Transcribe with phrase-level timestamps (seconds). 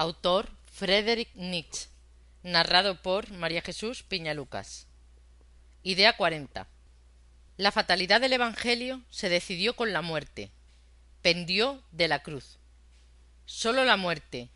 [0.00, 1.90] Autor Frederick Nietzsche.
[2.42, 4.86] Narrado por María Jesús Piña Lucas.
[5.82, 6.66] Idea 40.
[7.58, 10.52] La fatalidad del Evangelio se decidió con la muerte.
[11.20, 12.58] Pendió de la cruz.
[13.44, 14.48] Sólo la muerte,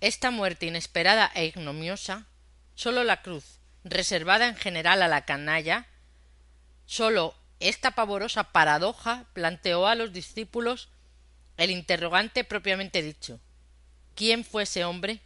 [0.00, 2.28] esta muerte inesperada e ignomiosa,
[2.76, 5.88] sólo la cruz, reservada en general a la canalla,
[6.86, 10.90] sólo esta pavorosa paradoja planteó a los discípulos
[11.56, 13.40] el interrogante propiamente dicho
[14.14, 15.20] ¿Quién fue ese hombre?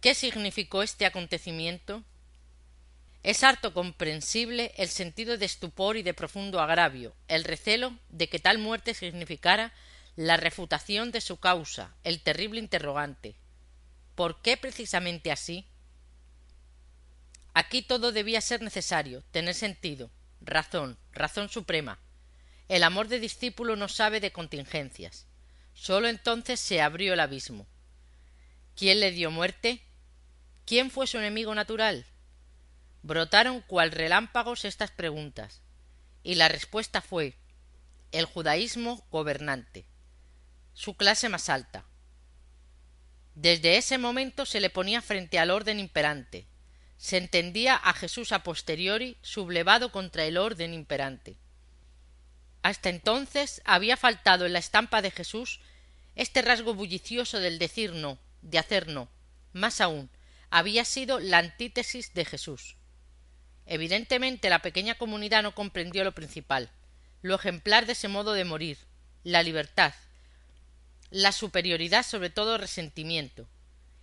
[0.00, 2.02] ¿Qué significó este acontecimiento?
[3.22, 8.38] Es harto comprensible el sentido de estupor y de profundo agravio, el recelo de que
[8.38, 9.72] tal muerte significara
[10.14, 13.34] la refutación de su causa, el terrible interrogante.
[14.14, 15.66] ¿Por qué precisamente así?
[17.52, 21.98] Aquí todo debía ser necesario, tener sentido, razón, razón suprema.
[22.68, 25.26] El amor de discípulo no sabe de contingencias.
[25.76, 27.66] Sólo entonces se abrió el abismo.
[28.74, 29.82] ¿Quién le dio muerte?
[30.64, 32.06] ¿Quién fue su enemigo natural?
[33.02, 35.60] Brotaron cual relámpagos estas preguntas,
[36.24, 37.36] y la respuesta fue
[38.10, 39.86] el judaísmo gobernante,
[40.72, 41.84] su clase más alta.
[43.34, 46.46] Desde ese momento se le ponía frente al orden imperante,
[46.96, 51.36] se entendía a Jesús a posteriori sublevado contra el orden imperante.
[52.66, 55.60] Hasta entonces había faltado en la estampa de Jesús
[56.16, 59.08] este rasgo bullicioso del decir no, de hacer no.
[59.52, 60.10] Más aún,
[60.50, 62.74] había sido la antítesis de Jesús.
[63.66, 66.68] Evidentemente la pequeña comunidad no comprendió lo principal,
[67.22, 68.78] lo ejemplar de ese modo de morir,
[69.22, 69.94] la libertad,
[71.10, 73.46] la superioridad sobre todo resentimiento,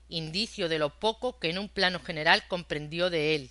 [0.07, 3.49] indicio de lo poco que en un plano general comprendió de él,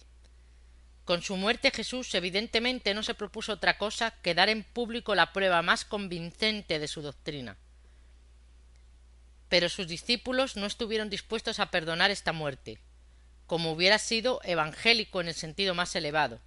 [1.04, 5.32] con su muerte Jesús evidentemente no se propuso otra cosa que dar en público la
[5.32, 7.56] prueba más convincente de su doctrina.
[9.48, 12.78] Pero sus discípulos no estuvieron dispuestos a perdonar esta muerte,
[13.46, 16.40] como hubiera sido evangélico en el sentido más elevado,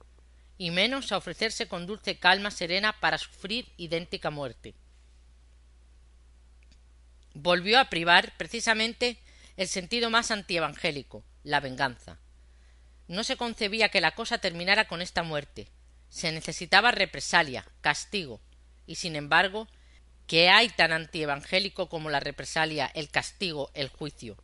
[0.57, 4.73] y menos a ofrecerse con dulce calma serena para sufrir idéntica muerte.
[7.33, 9.17] Volvió a privar precisamente
[9.57, 12.17] el sentido más antievangélico, la venganza.
[13.07, 15.67] No se concebía que la cosa terminara con esta muerte.
[16.09, 18.41] Se necesitaba represalia, castigo,
[18.87, 19.67] y sin embargo,
[20.27, 24.37] ¿qué hay tan antievangélico como la represalia, el castigo, el juicio?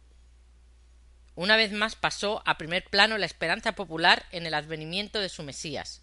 [1.36, 5.44] Una vez más pasó a primer plano la esperanza popular en el advenimiento de su
[5.44, 6.02] Mesías.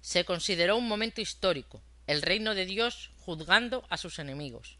[0.00, 4.78] Se consideró un momento histórico, el reino de Dios juzgando a sus enemigos.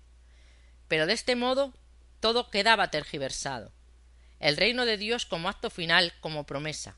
[0.87, 1.75] Pero de este modo
[2.21, 3.73] todo quedaba tergiversado.
[4.41, 6.97] El reino de Dios como acto final, como promesa,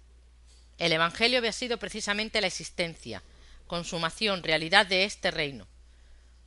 [0.81, 3.23] el Evangelio había sido precisamente la existencia,
[3.67, 5.69] consumación, realidad de este reino.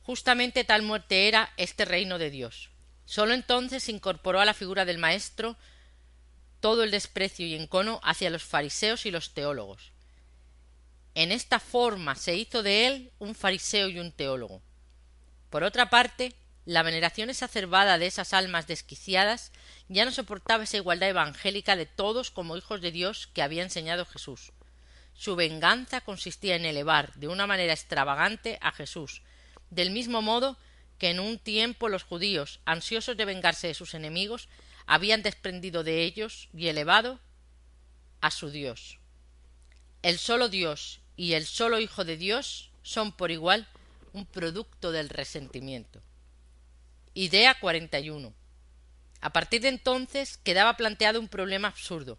[0.02, 2.70] Justamente tal muerte era este reino de Dios.
[3.06, 5.56] Sólo entonces se incorporó a la figura del Maestro
[6.58, 9.92] todo el desprecio y encono hacia los fariseos y los teólogos.
[11.14, 14.62] En esta forma se hizo de él un fariseo y un teólogo.
[15.48, 16.34] Por otra parte,
[16.66, 19.52] la veneración exacerbada de esas almas desquiciadas
[19.88, 24.06] ya no soportaba esa igualdad evangélica de todos como hijos de Dios que había enseñado
[24.06, 24.52] Jesús.
[25.14, 29.22] Su venganza consistía en elevar de una manera extravagante a Jesús,
[29.70, 30.56] del mismo modo
[30.98, 34.48] que en un tiempo los judíos, ansiosos de vengarse de sus enemigos,
[34.86, 37.20] habían desprendido de ellos y elevado
[38.20, 38.98] a su Dios.
[40.02, 43.68] El solo Dios y el solo Hijo de Dios son por igual
[44.12, 46.00] un producto del resentimiento.
[47.16, 48.34] Idea 41.
[49.20, 52.18] A partir de entonces quedaba planteado un problema absurdo.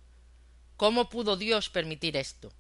[0.78, 2.54] ¿Cómo pudo Dios permitir esto?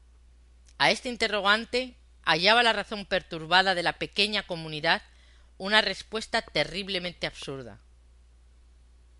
[0.77, 5.01] A este interrogante hallaba la razón perturbada de la pequeña comunidad
[5.57, 7.79] una respuesta terriblemente absurda.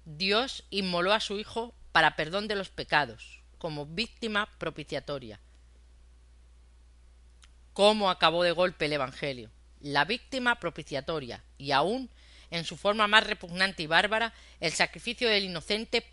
[0.03, 5.39] Dios inmoló a su Hijo para perdón de los pecados, como víctima propiciatoria.
[7.71, 9.51] ¿Cómo acabó de golpe el Evangelio?
[9.79, 12.09] La víctima propiciatoria, y aún
[12.51, 16.05] en su forma más repugnante y bárbara, el sacrificio del inocente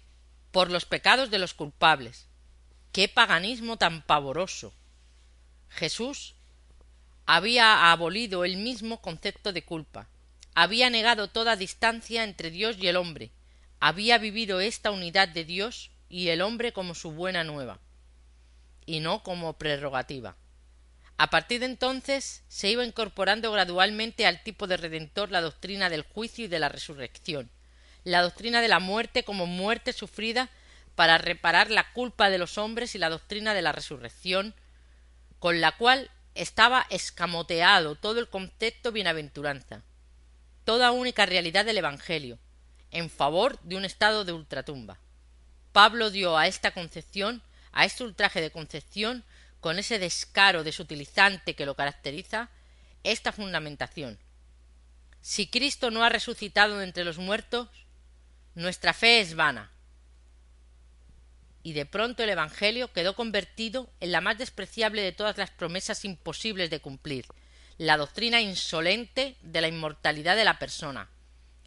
[0.50, 2.26] por los pecados de los culpables.
[2.93, 4.73] ¡Qué paganismo tan pavoroso!
[5.69, 6.34] Jesús
[7.25, 10.08] había abolido el mismo concepto de culpa,
[10.55, 13.31] había negado toda distancia entre Dios y el hombre,
[13.81, 17.79] había vivido esta unidad de Dios y el hombre como su buena nueva,
[18.84, 20.37] y no como prerrogativa.
[21.19, 26.03] A partir de entonces se iba incorporando gradualmente al tipo de redentor la doctrina del
[26.03, 27.50] juicio y de la resurrección,
[28.05, 30.50] la doctrina de la muerte como muerte sufrida
[30.94, 34.55] para reparar la culpa de los hombres y la doctrina de la resurrección,
[35.38, 39.82] con la cual estaba escamoteado todo el concepto bienaventuranza,
[40.65, 42.38] toda única realidad del Evangelio,
[42.91, 44.99] en favor de un estado de ultratumba.
[45.73, 47.43] Pablo dio a esta concepción,
[47.73, 49.25] a este ultraje de concepción,
[49.62, 52.50] con ese descaro desutilizante que lo caracteriza,
[53.05, 54.19] esta fundamentación.
[55.20, 57.69] Si Cristo no ha resucitado de entre los muertos,
[58.56, 59.70] nuestra fe es vana.
[61.62, 66.05] Y de pronto el Evangelio quedó convertido en la más despreciable de todas las promesas
[66.05, 67.26] imposibles de cumplir,
[67.79, 71.08] la doctrina insolente de la inmortalidad de la persona.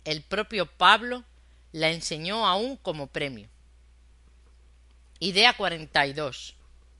[0.03, 1.23] El propio Pablo
[1.71, 3.47] la enseñó aún como premio.
[5.19, 6.55] Idea 42.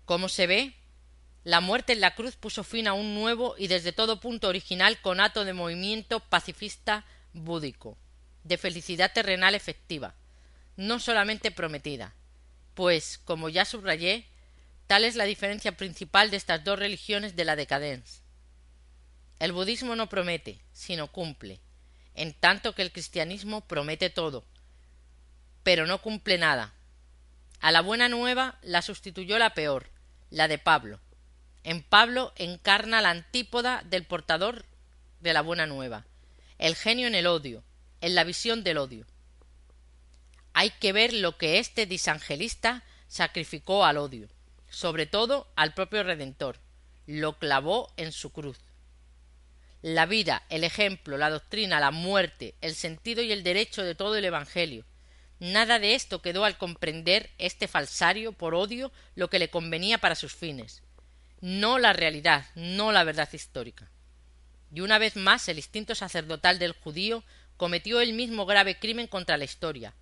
[0.06, 0.74] Como se ve,
[1.46, 5.00] la muerte en la cruz puso fin a un nuevo y desde todo punto original
[5.00, 8.00] conato de movimiento pacifista búdico,
[8.44, 10.16] de felicidad terrenal efectiva,
[10.76, 12.16] no solamente prometida,
[12.74, 14.26] pues, como ya subrayé,
[14.88, 18.24] tal es la diferencia principal de estas dos religiones de la decadencia.
[19.38, 21.60] El budismo no promete, sino cumple,
[22.16, 24.46] en tanto que el cristianismo promete todo,
[25.62, 26.74] pero no cumple nada.
[27.60, 29.92] A la buena nueva la sustituyó la peor,
[30.32, 31.00] la de Pablo,
[31.66, 34.66] en Pablo encarna la antípoda del portador
[35.20, 36.06] de la buena nueva,
[36.60, 37.64] el genio en el odio,
[38.02, 39.08] en la visión del odio.
[40.54, 44.30] Hay que ver lo que este disangelista sacrificó al odio,
[44.70, 46.60] sobre todo al propio Redentor,
[47.08, 48.60] lo clavó en su cruz.
[49.82, 54.16] La vida, el ejemplo, la doctrina, la muerte, el sentido y el derecho de todo
[54.16, 54.86] el Evangelio.
[55.40, 60.14] Nada de esto quedó al comprender este falsario por odio lo que le convenía para
[60.14, 60.85] sus fines
[61.46, 63.88] no la realidad, no la verdad histórica.
[64.74, 67.24] Y una vez más el instinto sacerdotal del judío
[67.56, 69.94] cometió el mismo grave crimen contra la historia.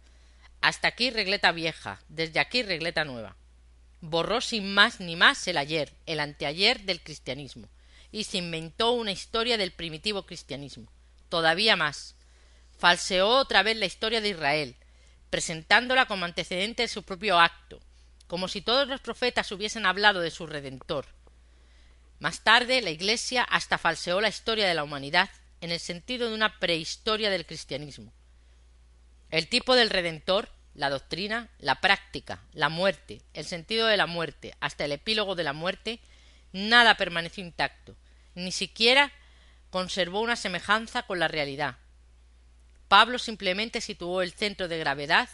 [0.62, 3.36] Hasta aquí regleta vieja, desde aquí regleta nueva.
[4.00, 7.68] Borró sin más ni más el ayer, el anteayer del cristianismo,
[8.10, 10.90] y se inventó una historia del primitivo cristianismo.
[11.28, 12.16] Todavía más.
[12.78, 14.78] Falseó otra vez la historia de Israel,
[15.30, 17.82] presentándola como antecedente de su propio acto,
[18.28, 21.06] como si todos los profetas hubiesen hablado de su Redentor,
[22.24, 25.30] más tarde, la Iglesia hasta falseó la historia de la humanidad
[25.60, 28.14] en el sentido de una prehistoria del cristianismo.
[29.30, 34.56] El tipo del Redentor, la doctrina, la práctica, la muerte, el sentido de la muerte,
[34.62, 36.00] hasta el epílogo de la muerte,
[36.54, 37.94] nada permaneció intacto,
[38.36, 39.12] ni siquiera
[39.70, 41.76] conservó una semejanza con la realidad.
[42.88, 45.28] Pablo simplemente situó el centro de gravedad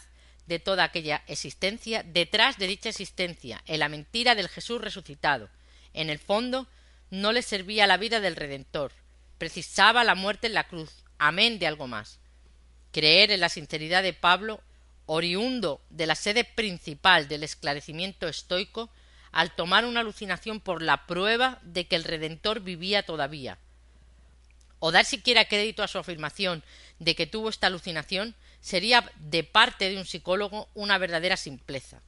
[0.46, 5.50] de toda aquella existencia detrás de dicha existencia, en la mentira del Jesús resucitado.
[5.92, 6.66] En el fondo,
[7.10, 8.92] no le servía la vida del Redentor,
[9.38, 12.18] precisaba la muerte en la cruz, amén de algo más.
[12.92, 14.60] Creer en la sinceridad de Pablo,
[15.06, 18.90] oriundo de la sede principal del esclarecimiento estoico,
[19.32, 23.58] al tomar una alucinación por la prueba de que el Redentor vivía todavía.
[24.78, 26.62] O dar siquiera crédito a su afirmación
[26.98, 32.02] de que tuvo esta alucinación sería de parte de un psicólogo una verdadera simpleza.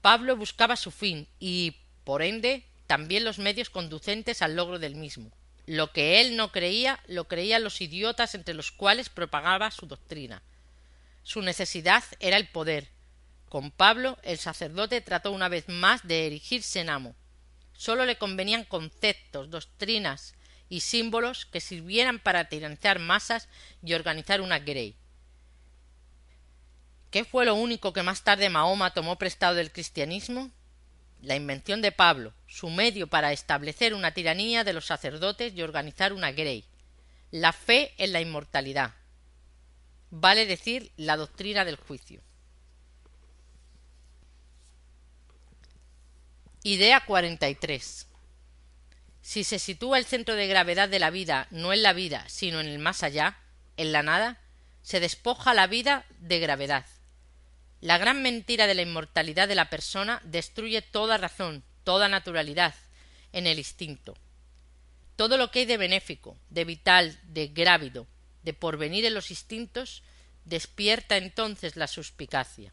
[0.00, 5.30] Pablo buscaba su fin y, por ende, también los medios conducentes al logro del mismo.
[5.66, 10.42] Lo que él no creía, lo creían los idiotas entre los cuales propagaba su doctrina.
[11.22, 12.88] Su necesidad era el poder.
[13.50, 17.14] Con Pablo, el sacerdote trató una vez más de erigirse en amo.
[17.74, 20.34] Sólo le convenían conceptos, doctrinas
[20.70, 23.48] y símbolos que sirvieran para tiranizar masas
[23.82, 24.96] y organizar una grey.
[27.10, 30.50] ¿Qué fue lo único que más tarde Mahoma tomó prestado del cristianismo?
[31.22, 36.12] La invención de Pablo, su medio para establecer una tiranía de los sacerdotes y organizar
[36.12, 36.64] una grey,
[37.30, 38.94] la fe en la inmortalidad,
[40.10, 42.22] vale decir la doctrina del juicio.
[46.62, 48.06] Idea 43.
[49.22, 52.60] Si se sitúa el centro de gravedad de la vida no en la vida, sino
[52.60, 53.38] en el más allá,
[53.76, 54.40] en la nada,
[54.82, 56.86] se despoja la vida de gravedad.
[57.80, 62.74] La gran mentira de la inmortalidad de la persona destruye toda razón, toda naturalidad,
[63.32, 64.16] en el instinto.
[65.16, 68.06] Todo lo que hay de benéfico, de vital, de grávido,
[68.42, 70.02] de porvenir en los instintos,
[70.44, 72.72] despierta entonces la suspicacia.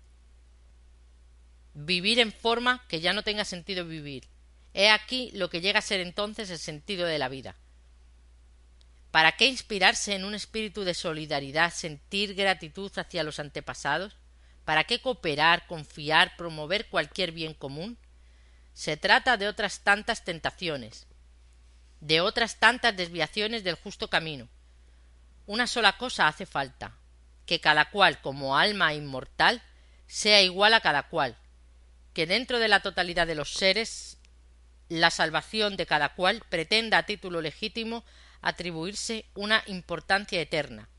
[1.74, 4.27] Vivir en forma que ya no tenga sentido vivir.
[4.74, 7.55] He aquí lo que llega a ser entonces el sentido de la vida.
[9.12, 14.15] ¿Para qué inspirarse en un espíritu de solidaridad, sentir gratitud hacia los antepasados?
[14.65, 17.98] ¿Para qué cooperar, confiar, promover cualquier bien común?
[18.74, 21.07] Se trata de otras tantas tentaciones,
[22.01, 24.50] de otras tantas desviaciones del justo camino.
[25.45, 26.98] Una sola cosa hace falta,
[27.45, 29.62] que cada cual, como alma inmortal,
[30.07, 31.38] sea igual a cada cual,
[32.13, 34.17] que dentro de la totalidad de los seres
[34.89, 38.03] la salvación de cada cual pretenda a título legítimo
[38.41, 40.89] atribuirse una importancia eterna,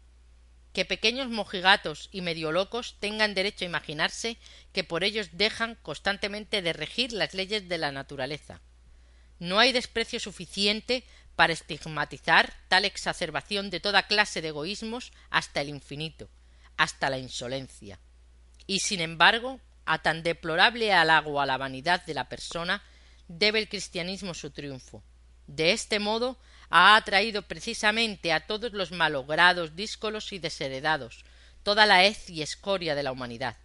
[0.77, 4.37] que pequeños mojigatos y medio locos tengan derecho a imaginarse
[4.75, 8.61] que por ellos dejan constantemente de regir las leyes de la naturaleza.
[9.39, 11.03] No hay desprecio suficiente
[11.35, 16.29] para estigmatizar tal exacerbación de toda clase de egoísmos hasta el infinito,
[16.77, 17.99] hasta la insolencia.
[18.67, 22.83] Y sin embargo, a tan deplorable halago a la vanidad de la persona
[23.29, 25.03] debe el cristianismo su triunfo.
[25.47, 26.37] De este modo
[26.71, 31.25] ha atraído precisamente a todos los malogrados, díscolos y desheredados,
[31.63, 33.57] toda la hez y escoria de la humanidad.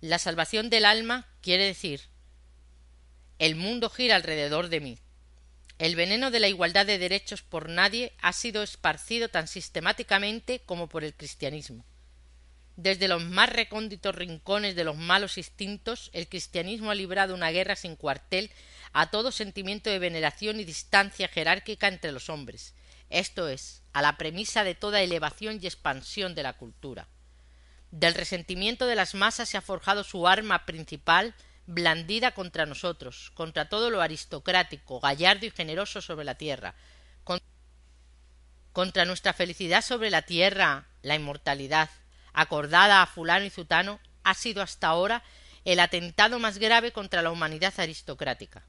[0.00, 2.02] La salvación del alma quiere decir
[3.40, 4.98] el mundo gira alrededor de mí.
[5.78, 10.90] El veneno de la igualdad de derechos por nadie ha sido esparcido tan sistemáticamente como
[10.90, 11.86] por el cristianismo.
[12.76, 17.76] Desde los más recónditos rincones de los malos instintos, el cristianismo ha librado una guerra
[17.76, 18.50] sin cuartel
[18.92, 22.74] a todo sentimiento de veneración y distancia jerárquica entre los hombres,
[23.08, 27.08] esto es, a la premisa de toda elevación y expansión de la cultura.
[27.90, 31.34] Del resentimiento de las masas se ha forjado su arma principal
[31.66, 36.74] blandida contra nosotros, contra todo lo aristocrático, gallardo y generoso sobre la tierra,
[38.72, 41.90] contra nuestra felicidad sobre la tierra, la inmortalidad,
[42.32, 45.24] acordada a fulano y zutano, ha sido hasta ahora
[45.64, 48.62] el atentado más grave contra la humanidad aristocrática.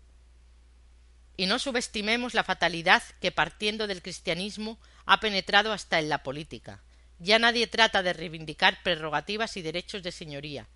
[1.37, 6.81] Y no subestimemos la fatalidad que partiendo del cristianismo ha penetrado hasta en la política.
[7.19, 10.67] Ya nadie trata de reivindicar prerrogativas y derechos de señoría.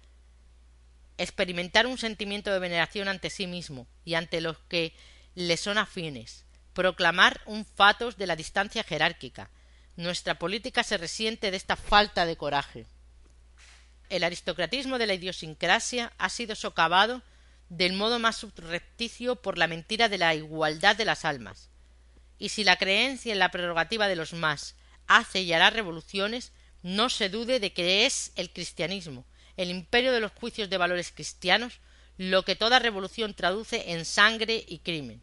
[1.17, 4.93] Experimentar un sentimiento de veneración ante sí mismo y ante los que
[5.33, 6.45] le son afines.
[6.73, 9.49] Proclamar un fatos de la distancia jerárquica.
[9.95, 12.85] Nuestra política se resiente de esta falta de coraje.
[14.09, 17.23] El aristocratismo de la idiosincrasia ha sido socavado
[17.69, 21.69] del modo más subrepticio por la mentira de la igualdad de las almas.
[22.37, 24.75] Y si la creencia en la prerrogativa de los más
[25.07, 26.51] hace y hará revoluciones,
[26.83, 29.25] no se dude de que es el cristianismo,
[29.57, 31.79] el imperio de los juicios de valores cristianos,
[32.17, 35.21] lo que toda revolución traduce en sangre y crimen.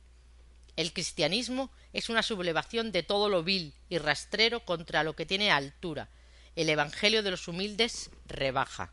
[0.76, 5.50] El cristianismo es una sublevación de todo lo vil y rastrero contra lo que tiene
[5.50, 6.08] altura.
[6.56, 8.92] El Evangelio de los humildes rebaja.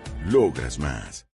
[0.25, 1.25] Logras más.